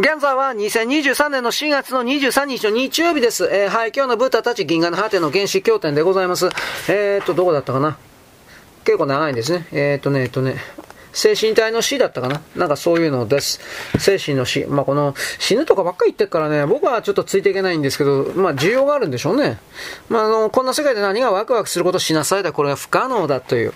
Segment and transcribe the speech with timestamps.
[0.00, 3.44] 現在は2023年の4月の23日の日曜日です。
[3.52, 6.48] えー、はい、今日のブータたち銀河の果ての原始経典でございます。
[6.88, 7.98] えーと、どこだったかな？
[8.84, 9.66] 結構長いんですね。
[9.72, 10.56] えーとね、えーとね、
[11.12, 12.40] 精神体の死だったかな？
[12.56, 13.60] なんかそういうのです。
[13.98, 14.64] 精神の死。
[14.64, 19.58] まあ、この死ぬとかばっかり言ってるからね、僕はちょっとついていけないんですけど、まあ、需要があるんでしょうね。
[20.08, 23.74] まあ、あの、こんな世界で何がワクワクすることしなさいだ、これが不可能だという。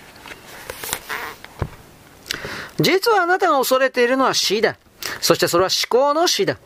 [2.79, 4.75] 実はあなたが恐れているのは死だ。
[5.21, 6.57] そしてそれは思考の死だ。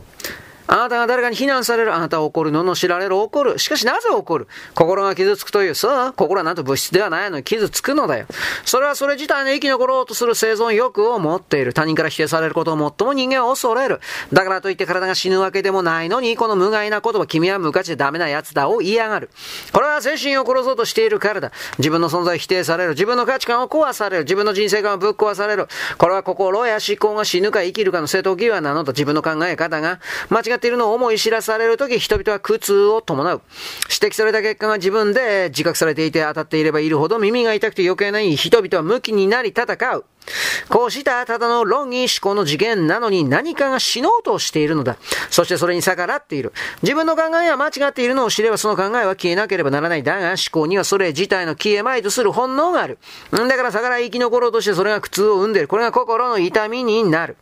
[0.71, 1.95] あなたが誰かに非難される。
[1.95, 2.51] あなたは怒る。
[2.51, 3.17] 罵られる。
[3.17, 3.57] 怒る。
[3.57, 4.47] しかしなぜ怒る？
[4.75, 5.73] 心が傷つくという。
[5.73, 8.27] そう心はなんと物質ではないのに傷つくのだよ。
[8.65, 11.73] それはそれ自体の生き残ろうとする生存欲を持っている。
[11.73, 13.99] 他人から否定されることを最も人間は恐れる。
[14.31, 19.31] だからといって体が死ぬわけでもないのに、この無害な言葉、君は無価値でダメな奴だを言いやがる。
[19.73, 21.51] これは精神を殺そうとしているからだ。
[21.79, 22.91] 自分の存在を否定される。
[22.91, 24.23] 自分の価値観を壊される。
[24.23, 25.67] 自分の人生観をぶっ壊される。
[25.97, 33.41] これは心や思考が死ぬか生きるかの瀬戸際なのと自分の考え方が間違っているのを思い知らされるとき、人々は苦痛を伴う。
[33.89, 40.05] 指摘された結果が自分で自覚されていて当たっていればいるほど耳が痛くて余計ない人々は向きになり戦う。
[40.69, 44.97] こうしたただの論議思考の次元なのに何かが死のうとしているのだ。
[45.29, 46.53] そしてそれに逆らっている。
[46.83, 50.03] 自分の考えは間違っているのを知ればその考えは消えなければならない。
[50.03, 52.99] だが思考にはそれ自体の消えまいとする本能がある。
[53.31, 55.67] だから逆らい生き残ろうとしてそれが苦痛を生んでいる。
[55.67, 57.37] これが心の痛みになる。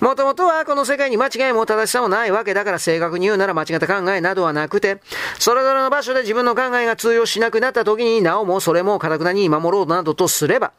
[0.00, 5.00] もともとはこの世界に間違いも正しさもないわけだから正確に言うなら間違った考えなどはなくて、
[5.38, 10.72] それぞれの場所で自分の考えが通用しなくなった時になおもそれも堅くなに守ろうなどとすれば、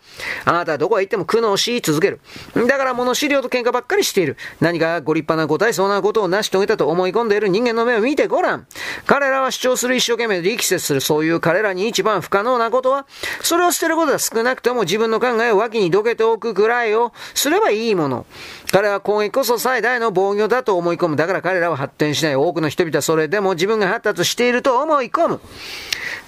[0.45, 2.19] あなたはどこへ行っても苦悩し続ける。
[2.67, 4.35] だから物資料と喧嘩ばっかりしている。
[4.59, 8.65] 何かご立派なご体操なことを成し遂げたと思い込んでいる人間の目を見てごらん。
[9.05, 11.01] 彼らは主張する一生懸命で力説する。
[11.01, 13.05] そういう彼らに一番不可能なことは、
[13.43, 18.25] それを捨てることは少なくとも自分の考えを脇にどけておくくらいをすればいいもの。
[18.71, 21.15] 彼は攻撃こそ最大の防御だと思い込む。
[21.15, 22.35] だから彼らは発展しない。
[22.35, 25.41] 多くの人々はそれでも自分が発達していると思い込む。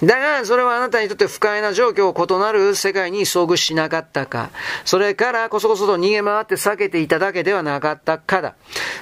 [0.02, 4.50] だが、それはあなたにとって不快な状況を異なる世界に遭遇しなかったか。
[4.84, 8.54] それからこそこそと逃げ回って避けていただけではなかったかだ。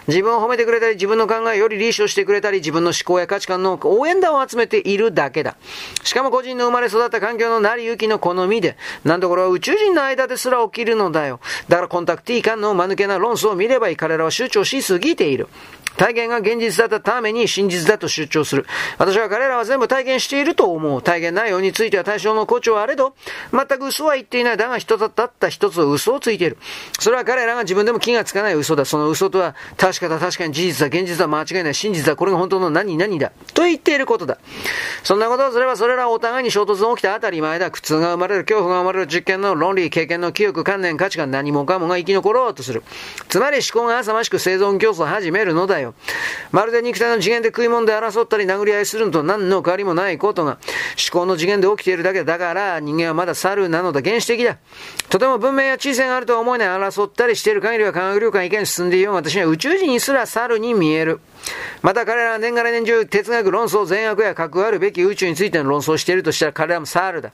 [0.08, 5.56] 自分を褒めてくれたり、自分の考えよりリーショしてくれたり、自分の思考や価値観の応援団を集めているだけだ。
[6.02, 11.40] しかも個人の生まれ育った環境の成り行きの好みで、なんとこれは宇宙人の間ですら起きるのだよ。
[11.68, 13.96] だからコンタクティー間の間抜けな論争を見ればいい。
[13.96, 15.48] 彼らは主張しすぎている。
[15.96, 18.64] 体験が現実だったために真実だと主張する。
[18.96, 21.02] 私は彼らは全部体験していると思う。
[21.02, 23.14] 体験内容については対象の誇張はあれど、
[23.52, 24.56] 全く嘘は言っていない。
[24.56, 26.58] だが人だった一つ嘘をついている。
[26.98, 28.84] それは彼らが自分でも気がつかない嘘だ。
[28.84, 33.32] その嘘とは、確かだ、確かに事実だ、現実だ、間違いない、真実だ、これが本当の何々だ。
[33.54, 34.36] と言っていることだ。
[35.02, 37.70] そんなことをすれば、それらはお互いに衝突が起きた当たり前だ。
[37.70, 42.82] 苦痛が生まれる、恐怖が生まれる、実験の論理、経験の記憶、観念、価値観、何もかもが生き残ろうとする。
[43.30, 45.94] つまり思考が浅ましく生存競争を始めるのだよ。
[46.52, 50.58] まるで肉体の次元で食い物で争ったり殴り合いするのと何の変わりもないことが
[51.10, 52.38] 思考の次元で起きているだけだ。
[52.40, 54.02] から人間はまだ猿なのだ。
[54.02, 54.58] 原始的だ。
[55.08, 61.20] とても文明や知性があるとは思えない争ったりしている限りは科学力が意見進んでいようが私には宇宙人にすら猿に見える。
[61.82, 67.32] また彼らは年がら年中哲学論争善悪や核あるべき宇宙についての論争をしているとしたら彼らも猿だ。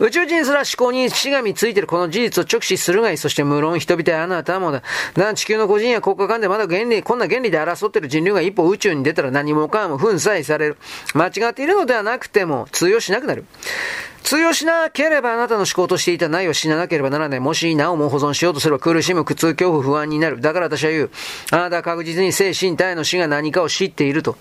[0.00, 3.18] 宇宙人すら思考に死神ついてるこの事実を直視するがいい。
[3.18, 4.82] そして無論人々やあなたもだ。
[5.14, 10.76] だが地球の個人や国家間でまだ原理、こんな原理で争っている人類が一歩宇宙に出たら何もかも粉砕される。
[11.14, 13.44] 間違っているのではなくても通用しなくなる。
[14.24, 17.40] 通用しなければあなたの思考としていた内容を死ななければならない。
[17.40, 20.40] もしなおも保存しようとすれば苦しむ苦痛恐怖不安になる。
[20.40, 21.10] だから私は言う。
[21.52, 24.36] あなたは確実に精神体の死が何かを知っていると。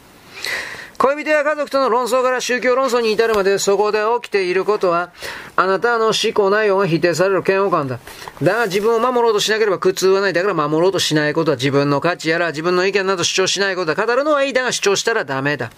[0.97, 5.11] 恋人や家族との論争から宗教論争に至るまでそこで起きていることは、
[5.57, 7.99] あなたの思考内容が否定される嫌悪感だ。
[8.41, 10.33] だが自分を守ろうとしなければ苦痛はない。
[10.33, 14.05] だから守ろうとしないことは自分の価値やら自分の意見など主張しないことだ。
[14.05, 14.53] 語るのはいい。
[14.53, 15.71] だが主張したらダメだ。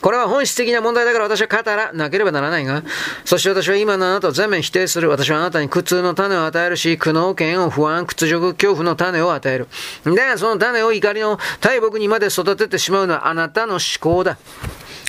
[0.00, 2.82] これは本質的な問題だから私は語らなければならないが、
[3.24, 5.08] そして私は今のあなたを全面否定する。
[5.08, 9.66] 私はあなたに苦痛の種を与えるし、苦悩、嫌悪、不安、屈辱、恐怖の種を与える。
[10.04, 14.38] で、その種を怒りの大木にまで育ててしまうのはあなたの思考だ。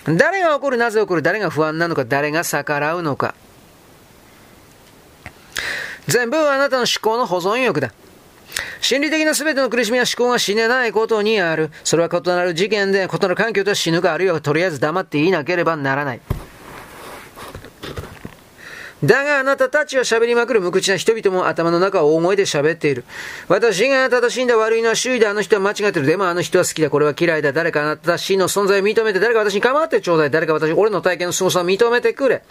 [0.06, 3.36] 誰が怒る、なぜ怒る、誰が不安なのか、誰が逆らうのか。
[6.08, 7.92] 全部あなたの思考の保存欲だ。
[8.82, 11.70] 心理的な全ての苦しみは思考が死ねないことにある。
[11.84, 16.22] それは異なる事件で、異なる環境とは死ぬか、あるいはとりあえず黙っていなければならない。
[19.04, 23.06] だがあなたたちは喋りまくる無口な人々も頭の中を大声で喋っている。
[23.48, 26.06] 私が正しいんだ悪いのは周囲であの人は間違ってる。
[26.06, 26.90] でもあの人は好きだ。
[26.90, 27.54] これは嫌いだ。
[27.54, 30.32] 誰かあなたたちの存在を認めて、誰か私に構ってちょうだい。
[30.32, 32.44] 誰か私、俺の体験の凄さを認めてくれ。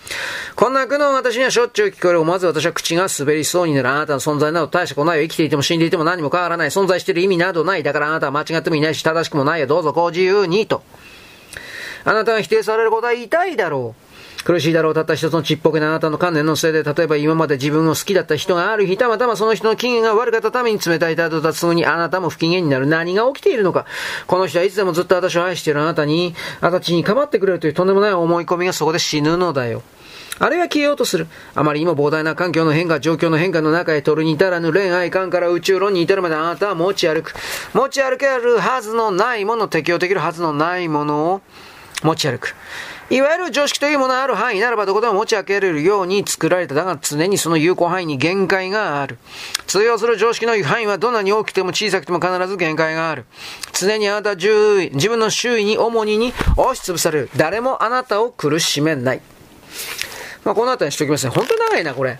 [0.57, 2.25] こんな苦悩私にはしょっちゅう聞こえる。
[2.25, 3.89] まず私は口が滑りそうになる。
[3.91, 5.25] あなたの存在など大したことないよ。
[5.25, 6.71] 生きていても死んでいても何も変わらない。
[6.71, 7.83] 存在している意味などない。
[7.83, 9.67] だからあなたは間違ってもいないし、正しくもないよ。
[9.67, 10.83] どうぞご自由に、と。
[12.05, 14.08] あなたが否定されることは痛いだろう。
[14.49, 14.95] 苦しいだろう。
[14.95, 22.87] たった一つのちっぽけなあなたの観念のせいで、例えば今まで自分を好きだった人がある日、たまたまその人の機嫌が悪かったために冷たい態度だとすぐにあなたも不機嫌になる。
[22.87, 23.85] 何が起きているのか。
[24.27, 29.83] この人はいつでもずっと私を愛しているあなたに、あたちに構ってくれるというとんでもない思い込みがそこで死ぬのだよ。
[30.39, 31.27] あるいは消えようとする。
[31.55, 37.35] あまりにも膨大な環境の変化、状況の変化の中へ取るに至らぬ恋愛観から宇宙論に至るまであなたは持ち歩く。
[37.75, 41.41] 持ち歩けるはずのないもの、適用できるはずのないものを
[42.03, 42.55] 持ち歩く。
[43.11, 46.75] いわゆる常識というものがある範囲ならばどこでも持ち開けられるように作られた。
[46.75, 49.17] だが常にその有効範囲に限界がある。
[49.67, 53.25] 通用する常識の範囲はどんなに大きくても小さくても必ず限界がある。
[53.73, 57.31] 常にあなたは自分の周囲に主にに押しつぶされる。
[57.35, 59.23] 誰もあなたを苦しめない。
[60.45, 61.33] まあ、この辺りにしておきますね。
[61.33, 62.19] 本当に長いな、これ。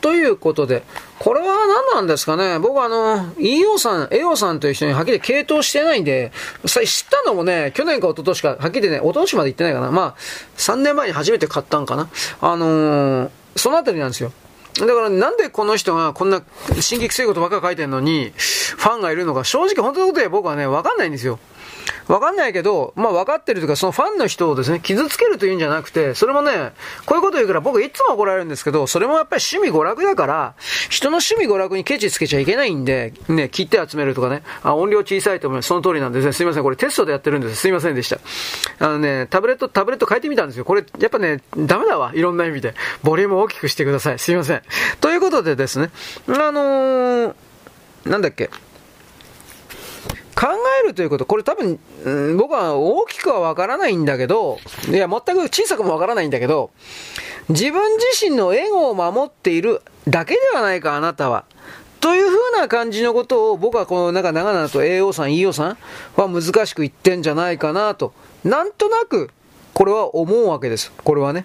[0.00, 0.82] ということで、
[1.18, 2.58] これは何なんですかね？
[2.58, 6.30] 僕はあの、EO さん、AO さんという人にはっきり系統してないんで、
[6.66, 9.90] それ知ったのもね、去年か一昨年か、はっきりね、一昨年まで行ってないかな。
[9.90, 10.14] まあ、
[10.58, 12.08] 3年前に初めて買ったんかな。
[12.40, 14.32] あのー、そのあたりなんですよ。
[14.78, 16.42] だからなんでこの人がこんな
[16.80, 21.38] 新規くせいことばっか書いてるのに、ファンがいるのか、正直本当のことで僕はね、わかんないんですよ。
[22.08, 26.72] わかんないけど、まあ分かってるというか、そのファンの人をですね、傷つけるというんじゃなくて、それもね、
[27.04, 30.54] こういうこと言うから僕いつも怒られるんですけど、それもやっぱり趣味娯楽だから、
[30.88, 35.68] 人の趣味娯楽にケチつけちゃいけないんで、ね、切って集めるとかね、あ、音量小さいと思います。
[35.68, 36.32] その通りなんですね。
[36.32, 36.62] すいません。
[36.62, 37.56] これテストでやってるんです。
[37.56, 38.18] すいませんでした。
[38.78, 40.64] あのね、タブレット、タブレット変えてみたんですよ。
[40.64, 42.12] これ、やっぱね、ダメだわ。
[42.14, 42.74] いろんな意味で。
[43.02, 44.18] ボリュームを大きくしてください。
[44.18, 44.62] すいません。
[45.00, 45.90] ということでですね、
[46.28, 47.34] あのー、
[48.06, 48.50] なんだっけ。
[50.82, 54.58] えるということ、これ多分、うん、僕は大きくはわからないんだけど、
[54.88, 56.70] いや、全く小さくもわからないんだけど、
[57.48, 61.44] 自分自身のエゴを守っているだけではないか、あなたは。
[62.00, 65.78] という風な感じのことを僕はこのなんか長々と AO さん、EO さん
[66.16, 68.12] は難しく言ってんじゃないかなと。
[68.44, 69.30] なんとなく、
[69.74, 70.92] これは思うわけです。
[71.04, 71.44] これはね。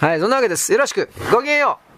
[0.00, 0.72] はい、そんなわけです。
[0.72, 1.10] よろしく。
[1.30, 1.91] ごきげんよう。